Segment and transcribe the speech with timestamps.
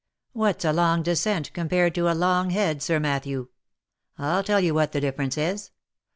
[0.33, 3.49] What's a long descent compared to a longhead, Sir Matthew?
[4.17, 5.69] I'll tell you what the difference is.